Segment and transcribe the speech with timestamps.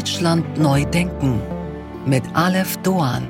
[0.00, 1.42] Deutschland neu denken
[2.06, 3.28] mit Aleph Doan.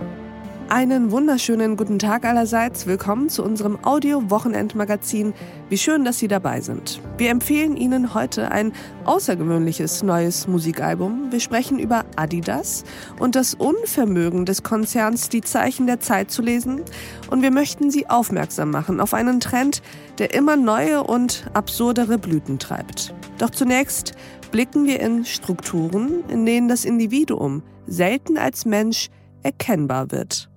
[0.69, 2.87] Einen wunderschönen guten Tag allerseits.
[2.87, 5.35] Willkommen zu unserem Audio-Wochenendmagazin.
[5.69, 7.01] Wie schön, dass Sie dabei sind.
[7.21, 8.73] Wir empfehlen Ihnen heute ein
[9.05, 11.31] außergewöhnliches neues Musikalbum.
[11.31, 12.83] Wir sprechen über Adidas
[13.19, 16.81] und das Unvermögen des Konzerns, die Zeichen der Zeit zu lesen.
[17.29, 19.83] Und wir möchten Sie aufmerksam machen auf einen Trend,
[20.17, 23.13] der immer neue und absurdere Blüten treibt.
[23.37, 24.15] Doch zunächst
[24.51, 29.11] blicken wir in Strukturen, in denen das Individuum selten als Mensch
[29.43, 30.50] erkennbar wird.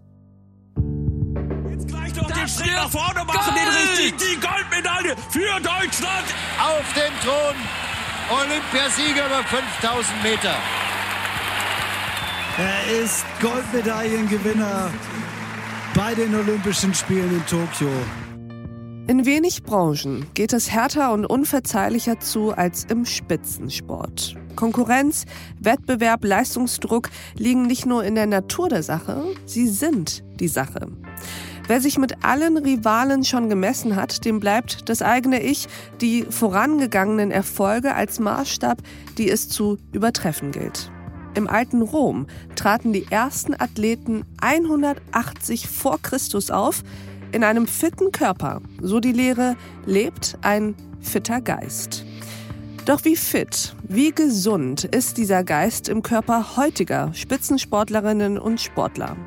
[2.54, 6.28] Schritt nach vorne machen, den richtig, die Goldmedaille für Deutschland.
[6.60, 7.56] Auf dem Thron,
[8.30, 10.56] Olympiasieger über 5000 Meter.
[12.58, 14.92] Er ist Goldmedaillengewinner
[15.96, 17.90] bei den Olympischen Spielen in Tokio.
[19.08, 24.36] In wenig Branchen geht es härter und unverzeihlicher zu als im Spitzensport.
[24.56, 25.26] Konkurrenz,
[25.60, 30.90] Wettbewerb, Leistungsdruck liegen nicht nur in der Natur der Sache, sie sind die Sache.
[31.74, 35.68] Wer sich mit allen Rivalen schon gemessen hat, dem bleibt das eigene Ich,
[36.02, 38.78] die vorangegangenen Erfolge als Maßstab,
[39.18, 40.92] die es zu übertreffen gilt.
[41.34, 46.84] Im alten Rom traten die ersten Athleten 180 vor Christus auf,
[47.32, 49.56] in einem fitten Körper, so die Lehre,
[49.88, 52.06] lebt ein fitter Geist.
[52.86, 59.18] Doch wie fit, wie gesund ist dieser Geist im Körper heutiger Spitzensportlerinnen und Sportler?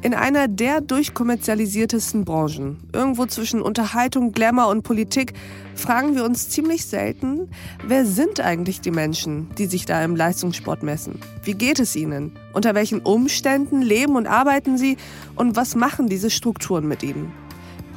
[0.00, 5.32] In einer der durchkommerzialisiertesten Branchen, irgendwo zwischen Unterhaltung, Glamour und Politik,
[5.74, 7.48] fragen wir uns ziemlich selten,
[7.84, 11.18] wer sind eigentlich die Menschen, die sich da im Leistungssport messen?
[11.42, 12.30] Wie geht es ihnen?
[12.52, 14.96] Unter welchen Umständen leben und arbeiten sie?
[15.34, 17.32] Und was machen diese Strukturen mit ihnen?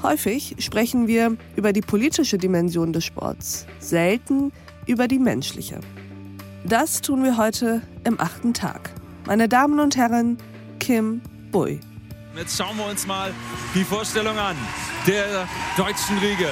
[0.02, 4.52] Häufig sprechen wir über die politische Dimension des Sports, selten
[4.88, 5.80] über die menschliche.
[6.66, 8.90] Das tun wir heute im achten Tag.
[9.28, 10.40] Meine Damen und Herren,
[10.80, 11.80] Kim Bui.
[12.34, 13.34] Jetzt schauen wir uns mal
[13.76, 14.56] die Vorstellung an
[15.06, 16.50] der deutschen Riege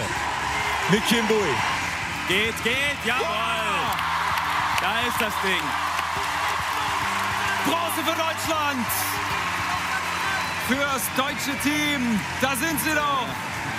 [0.92, 1.38] mit Kim Bui.
[2.28, 3.26] Geht, geht, jawohl.
[4.82, 5.64] Da ist das Ding.
[7.66, 8.86] Bronze für Deutschland.
[10.68, 12.20] Fürs deutsche Team.
[12.42, 13.26] Da sind sie doch.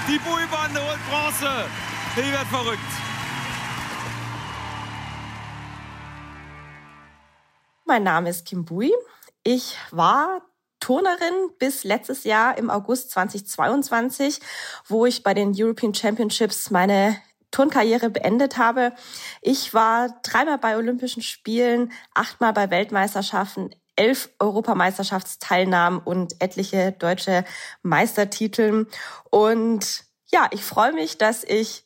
[0.09, 1.67] Die Bui-Bande holt Bronze.
[2.17, 2.81] Ich werde verrückt.
[7.85, 8.91] Mein Name ist Kim Bui.
[9.45, 10.41] Ich war
[10.81, 14.41] Turnerin bis letztes Jahr im August 2022,
[14.89, 17.17] wo ich bei den European Championships meine
[17.51, 18.93] Turnkarriere beendet habe.
[19.43, 27.45] Ich war dreimal bei Olympischen Spielen, achtmal bei Weltmeisterschaften, elf Europameisterschaftsteilnahmen und etliche deutsche
[27.83, 28.87] Meistertiteln.
[29.31, 31.85] Und ja, ich freue mich, dass ich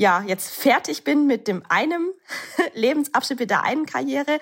[0.00, 2.12] ja jetzt fertig bin mit dem einen
[2.74, 4.40] Lebensabschnitt, mit der einen Karriere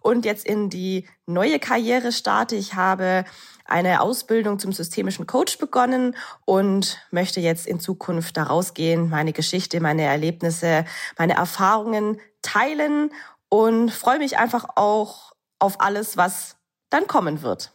[0.00, 2.54] und jetzt in die neue Karriere starte.
[2.54, 3.24] Ich habe
[3.64, 9.80] eine Ausbildung zum systemischen Coach begonnen und möchte jetzt in Zukunft da rausgehen, meine Geschichte,
[9.80, 10.84] meine Erlebnisse,
[11.18, 13.10] meine Erfahrungen teilen
[13.48, 16.56] und freue mich einfach auch auf alles, was
[16.88, 17.72] dann kommen wird.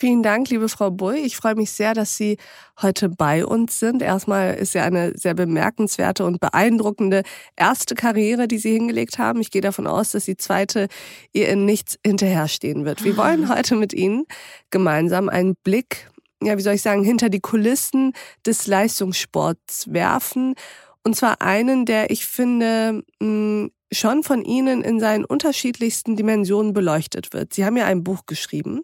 [0.00, 1.16] Vielen Dank, liebe Frau Bull.
[1.16, 2.38] Ich freue mich sehr, dass Sie
[2.80, 4.00] heute bei uns sind.
[4.00, 7.22] Erstmal ist ja eine sehr bemerkenswerte und beeindruckende
[7.54, 9.42] erste Karriere, die Sie hingelegt haben.
[9.42, 10.88] Ich gehe davon aus, dass die zweite
[11.34, 13.04] ihr in nichts hinterherstehen wird.
[13.04, 14.24] Wir wollen heute mit Ihnen
[14.70, 16.08] gemeinsam einen Blick,
[16.42, 18.14] ja, wie soll ich sagen, hinter die Kulissen
[18.46, 20.54] des Leistungssports werfen.
[21.04, 23.02] Und zwar einen, der ich finde,
[23.92, 27.52] schon von Ihnen in seinen unterschiedlichsten Dimensionen beleuchtet wird.
[27.52, 28.82] Sie haben ja ein Buch geschrieben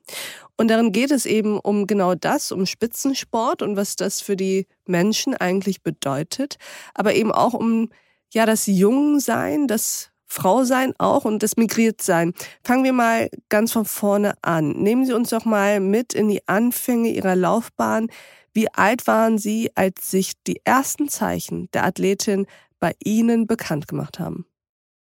[0.56, 4.66] und darin geht es eben um genau das, um Spitzensport und was das für die
[4.86, 6.56] Menschen eigentlich bedeutet,
[6.94, 7.90] aber eben auch um
[8.32, 12.34] ja das Jungsein, das Frausein auch und das Migriertsein.
[12.64, 14.72] Fangen wir mal ganz von vorne an.
[14.72, 18.08] Nehmen Sie uns doch mal mit in die Anfänge Ihrer Laufbahn.
[18.52, 22.46] Wie alt waren Sie, als sich die ersten Zeichen der Athletin
[22.80, 24.46] bei Ihnen bekannt gemacht haben?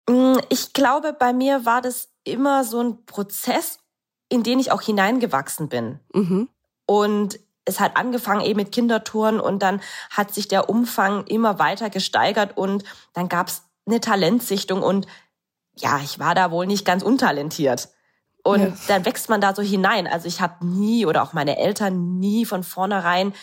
[0.09, 3.79] Mm, ich glaube, bei mir war das immer so ein Prozess,
[4.29, 6.01] in den ich auch hineingewachsen bin.
[6.13, 6.49] Mhm.
[6.87, 9.81] Und es hat angefangen eben mit Kindertouren und dann
[10.11, 15.07] hat sich der Umfang immer weiter gesteigert und dann gab es eine Talentsichtung und
[15.77, 17.91] ja, ich war da wohl nicht ganz untalentiert.
[18.43, 18.73] Und ja.
[18.87, 20.07] dann wächst man da so hinein.
[20.07, 23.35] Also ich habe nie oder auch meine Eltern nie von vornherein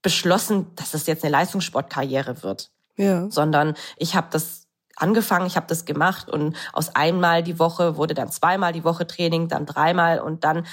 [0.00, 2.70] beschlossen, dass das jetzt eine Leistungssportkarriere wird.
[2.96, 3.30] Ja.
[3.30, 4.61] Sondern ich habe das
[4.96, 9.06] angefangen, ich habe das gemacht und aus einmal die Woche wurde dann zweimal die Woche
[9.06, 10.66] Training, dann dreimal und dann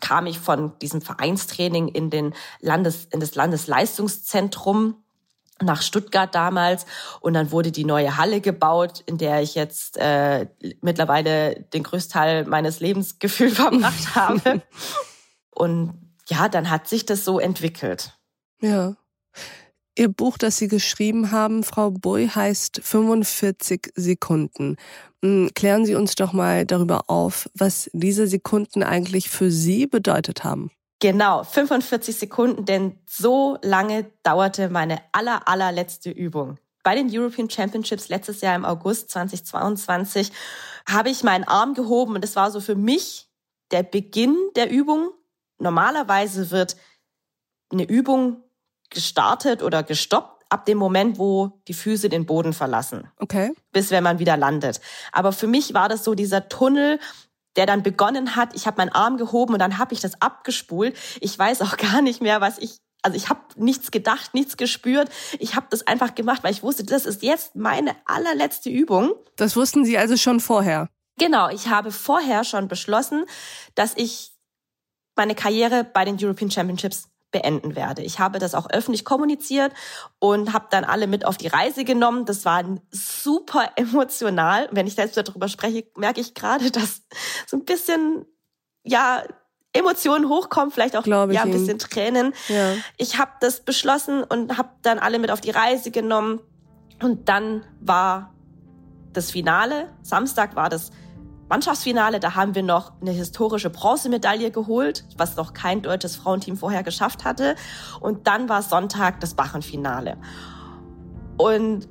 [0.00, 5.02] kam ich von diesem Vereinstraining in den Landes in das Landesleistungszentrum
[5.62, 6.84] nach Stuttgart damals
[7.20, 10.48] und dann wurde die neue Halle gebaut, in der ich jetzt äh,
[10.82, 14.62] mittlerweile den größten Teil meines Lebens gefühlt verbracht habe.
[15.50, 15.94] Und
[16.28, 18.18] ja, dann hat sich das so entwickelt.
[18.60, 18.96] Ja.
[19.98, 24.76] Ihr Buch, das Sie geschrieben haben, Frau Bui, heißt 45 Sekunden.
[25.22, 30.44] Hm, klären Sie uns doch mal darüber auf, was diese Sekunden eigentlich für Sie bedeutet
[30.44, 30.70] haben.
[31.00, 36.58] Genau, 45 Sekunden, denn so lange dauerte meine aller, allerletzte Übung.
[36.82, 40.30] Bei den European Championships letztes Jahr im August 2022
[40.86, 43.28] habe ich meinen Arm gehoben und das war so für mich
[43.70, 45.10] der Beginn der Übung.
[45.58, 46.76] Normalerweise wird
[47.70, 48.42] eine Übung
[48.90, 53.10] gestartet oder gestoppt ab dem Moment, wo die Füße den Boden verlassen.
[53.18, 53.52] Okay.
[53.72, 54.80] Bis wenn man wieder landet.
[55.12, 57.00] Aber für mich war das so dieser Tunnel,
[57.56, 60.96] der dann begonnen hat, ich habe meinen Arm gehoben und dann habe ich das abgespult.
[61.20, 65.08] Ich weiß auch gar nicht mehr, was ich also ich habe nichts gedacht, nichts gespürt.
[65.38, 69.12] Ich habe das einfach gemacht, weil ich wusste, das ist jetzt meine allerletzte Übung.
[69.36, 70.88] Das wussten Sie also schon vorher.
[71.16, 73.24] Genau, ich habe vorher schon beschlossen,
[73.76, 74.32] dass ich
[75.14, 78.00] meine Karriere bei den European Championships beenden werde.
[78.00, 79.70] Ich habe das auch öffentlich kommuniziert
[80.18, 82.24] und habe dann alle mit auf die Reise genommen.
[82.24, 84.70] Das war super emotional.
[84.72, 87.02] Wenn ich selbst darüber spreche, merke ich gerade, dass
[87.46, 88.24] so ein bisschen,
[88.84, 89.22] ja,
[89.74, 92.32] Emotionen hochkommen, vielleicht auch ja, ein bisschen Tränen.
[92.48, 92.72] Ja.
[92.96, 96.40] Ich habe das beschlossen und habe dann alle mit auf die Reise genommen.
[97.02, 98.32] Und dann war
[99.12, 99.92] das Finale.
[100.00, 100.90] Samstag war das
[101.48, 106.82] Mannschaftsfinale, da haben wir noch eine historische Bronzemedaille geholt, was noch kein deutsches Frauenteam vorher
[106.82, 107.54] geschafft hatte.
[108.00, 110.16] Und dann war Sonntag das Bachenfinale.
[111.36, 111.88] Und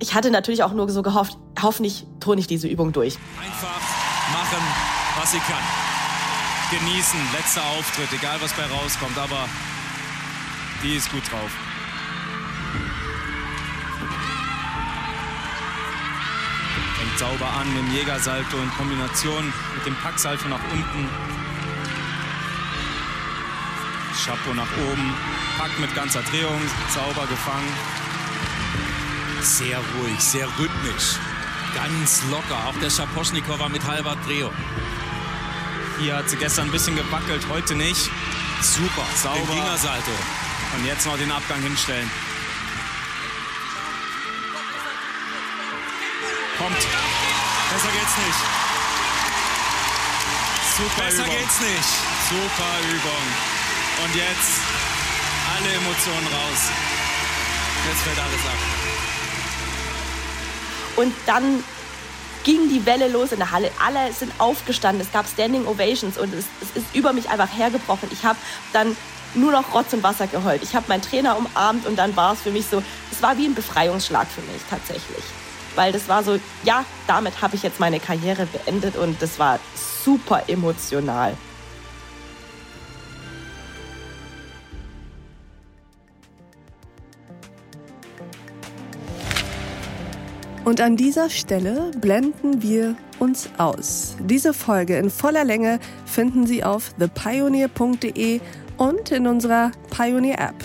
[0.00, 3.16] ich hatte natürlich auch nur so gehofft, hoffentlich turne ich diese Übung durch.
[3.40, 3.80] Einfach
[4.32, 4.64] machen,
[5.20, 5.62] was sie kann.
[6.70, 9.48] Genießen, letzter Auftritt, egal was bei rauskommt, aber
[10.82, 11.65] die ist gut drauf.
[17.18, 21.08] Sauber an im Jägersalto in Kombination mit dem Packsalto nach unten.
[24.24, 25.14] Chapeau nach oben,
[25.58, 26.60] Pack mit ganzer Drehung,
[26.92, 27.72] sauber gefangen.
[29.40, 31.16] Sehr ruhig, sehr rhythmisch,
[31.74, 32.66] ganz locker.
[32.66, 34.54] Auch der Schaposchnikow mit halber Drehung.
[35.98, 38.10] Hier hat sie gestern ein bisschen gewackelt, heute nicht.
[38.60, 39.38] Super, sauber.
[39.38, 40.10] Den Gingersalto.
[40.76, 42.10] Und jetzt noch den Abgang hinstellen.
[46.58, 47.05] Kommt.
[47.76, 48.40] Besser geht's nicht.
[50.78, 51.36] Super Besser Übung.
[51.36, 51.90] geht's nicht.
[52.30, 53.24] Super Übung.
[54.02, 54.60] Und jetzt
[55.54, 56.70] alle Emotionen raus.
[57.86, 58.58] Jetzt fällt alles ab.
[60.96, 61.62] Und dann
[62.44, 63.70] ging die Welle los in der Halle.
[63.84, 65.02] Alle sind aufgestanden.
[65.02, 68.08] Es gab Standing Ovations und es, es ist über mich einfach hergebrochen.
[68.10, 68.38] Ich habe
[68.72, 68.96] dann
[69.34, 70.62] nur noch Rotz und Wasser geheult.
[70.62, 72.82] Ich habe meinen Trainer umarmt und dann war es für mich so,
[73.12, 75.24] es war wie ein Befreiungsschlag für mich tatsächlich
[75.76, 79.60] weil das war so, ja, damit habe ich jetzt meine Karriere beendet und das war
[80.04, 81.36] super emotional.
[90.64, 94.16] Und an dieser Stelle blenden wir uns aus.
[94.18, 98.40] Diese Folge in voller Länge finden Sie auf thepioneer.de
[98.76, 100.56] und in unserer Pioneer App.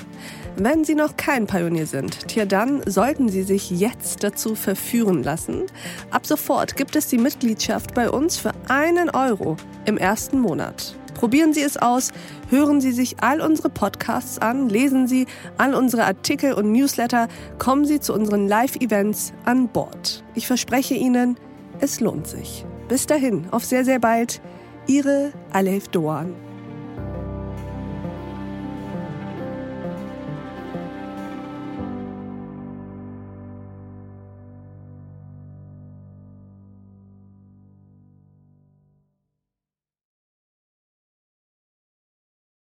[0.57, 5.63] Wenn Sie noch kein Pionier sind, tja dann sollten Sie sich jetzt dazu verführen lassen.
[6.11, 10.95] Ab sofort gibt es die Mitgliedschaft bei uns für einen Euro im ersten Monat.
[11.13, 12.11] Probieren Sie es aus,
[12.49, 15.25] hören Sie sich all unsere Podcasts an, lesen Sie
[15.57, 20.23] all unsere Artikel und Newsletter, kommen Sie zu unseren Live-Events an Bord.
[20.35, 21.37] Ich verspreche Ihnen,
[21.79, 22.65] es lohnt sich.
[22.87, 24.41] Bis dahin, auf sehr, sehr bald.
[24.87, 26.50] Ihre Alef Doan.